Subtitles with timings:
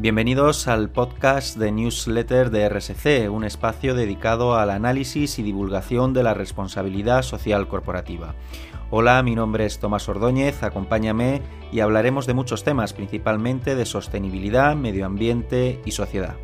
[0.00, 6.22] Bienvenidos al podcast de newsletter de RSC, un espacio dedicado al análisis y divulgación de
[6.22, 8.36] la responsabilidad social corporativa.
[8.90, 11.42] Hola, mi nombre es Tomás Ordóñez, acompáñame
[11.72, 16.36] y hablaremos de muchos temas, principalmente de sostenibilidad, medio ambiente y sociedad.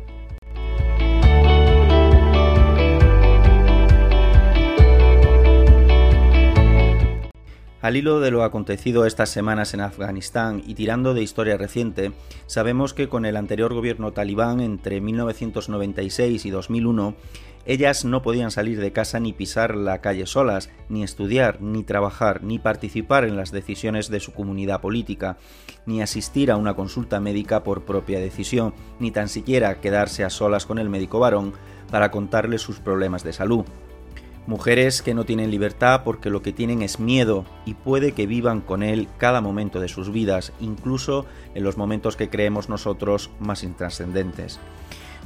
[7.85, 12.13] Al hilo de lo acontecido estas semanas en Afganistán y tirando de historia reciente,
[12.47, 17.13] sabemos que con el anterior gobierno talibán entre 1996 y 2001,
[17.67, 22.41] ellas no podían salir de casa ni pisar la calle solas, ni estudiar, ni trabajar,
[22.41, 25.37] ni participar en las decisiones de su comunidad política,
[25.85, 30.65] ni asistir a una consulta médica por propia decisión, ni tan siquiera quedarse a solas
[30.65, 31.53] con el médico varón
[31.91, 33.63] para contarle sus problemas de salud.
[34.47, 38.61] Mujeres que no tienen libertad porque lo que tienen es miedo y puede que vivan
[38.61, 43.63] con él cada momento de sus vidas, incluso en los momentos que creemos nosotros más
[43.63, 44.59] intrascendentes.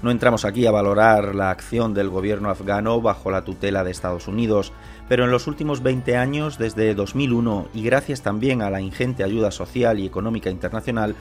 [0.01, 4.29] No entramos aquí a valorar la acción del gobierno afgano bajo la tutela de Estados
[4.29, 4.71] Unidos,
[5.09, 9.51] pero en los últimos 20 años, desde 2001 y gracias también a la ingente ayuda
[9.51, 11.15] social y económica internacional,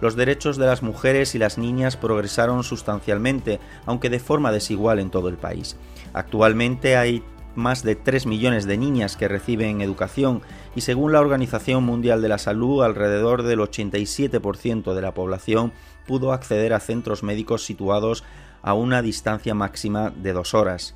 [0.00, 5.10] los derechos de las mujeres y las niñas progresaron sustancialmente, aunque de forma desigual en
[5.10, 5.76] todo el país.
[6.12, 10.42] Actualmente hay más de 3 millones de niñas que reciben educación
[10.74, 15.72] y según la Organización Mundial de la Salud, alrededor del 87% de la población
[16.06, 18.24] pudo acceder a centros médicos situados
[18.62, 20.94] a una distancia máxima de dos horas.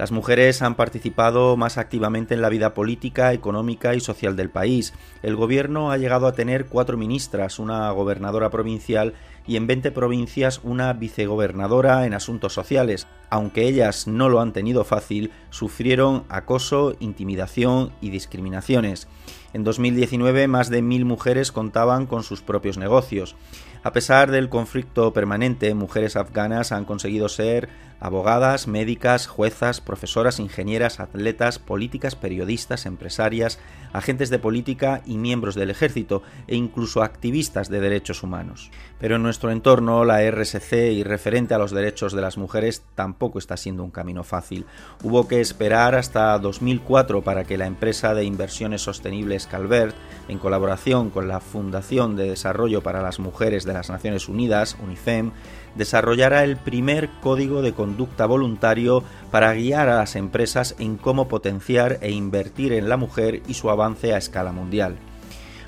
[0.00, 4.94] Las mujeres han participado más activamente en la vida política, económica y social del país.
[5.22, 9.12] El gobierno ha llegado a tener cuatro ministras, una gobernadora provincial
[9.50, 13.08] y en 20 provincias una vicegobernadora en asuntos sociales.
[13.30, 19.08] Aunque ellas no lo han tenido fácil, sufrieron acoso, intimidación y discriminaciones.
[19.52, 23.34] En 2019 más de mil mujeres contaban con sus propios negocios.
[23.82, 31.00] A pesar del conflicto permanente, mujeres afganas han conseguido ser abogadas, médicas, juezas, profesoras, ingenieras,
[31.00, 33.58] atletas, políticas, periodistas, empresarias,
[33.94, 38.70] agentes de política y miembros del ejército e incluso activistas de derechos humanos.
[38.98, 43.38] Pero en nuestro entorno la RSC y referente a los derechos de las mujeres tampoco
[43.38, 44.66] está siendo un camino fácil.
[45.02, 49.94] Hubo que esperar hasta 2004 para que la empresa de inversiones sostenibles Calvert,
[50.28, 55.30] en colaboración con la Fundación de Desarrollo para las Mujeres de las Naciones Unidas, UNIFEM,
[55.74, 61.98] desarrollara el primer código de conducta voluntario para guiar a las empresas en cómo potenciar
[62.00, 64.98] e invertir en la mujer y su avance a escala mundial.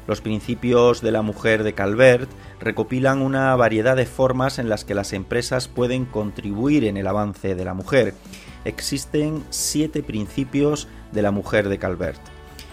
[0.06, 2.28] Los principios de la mujer de Calvert
[2.60, 7.54] recopilan una variedad de formas en las que las empresas pueden contribuir en el avance
[7.54, 8.14] de la mujer.
[8.64, 12.20] Existen siete principios de la mujer de Calvert.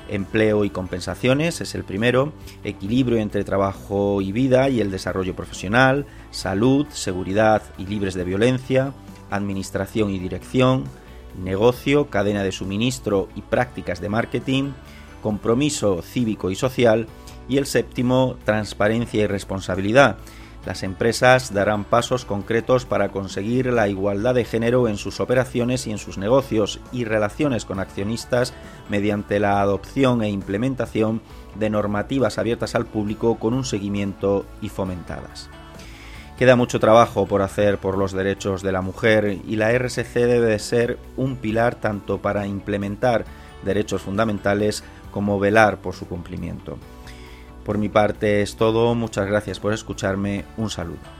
[0.09, 6.07] Empleo y compensaciones es el primero, equilibrio entre trabajo y vida y el desarrollo profesional,
[6.31, 8.94] salud, seguridad y libres de violencia,
[9.29, 10.85] administración y dirección,
[11.39, 14.72] negocio, cadena de suministro y prácticas de marketing,
[15.22, 17.07] compromiso cívico y social
[17.47, 20.18] y el séptimo, transparencia y responsabilidad,
[20.66, 25.91] las empresas darán pasos concretos para conseguir la igualdad de género en sus operaciones y
[25.91, 28.53] en sus negocios y relaciones con accionistas
[28.90, 31.22] mediante la adopción e implementación
[31.57, 35.50] de normativas abiertas al público con un seguimiento y fomentadas.
[36.38, 40.47] Queda mucho trabajo por hacer por los derechos de la mujer y la RSC debe
[40.47, 43.25] de ser un pilar tanto para implementar
[43.63, 46.77] derechos fundamentales como velar por su cumplimiento.
[47.65, 51.19] Por mi parte es todo, muchas gracias por escucharme, un saludo.